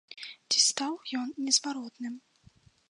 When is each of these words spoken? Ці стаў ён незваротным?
Ці 0.53 0.59
стаў 0.69 0.93
ён 1.21 1.29
незваротным? 1.49 2.13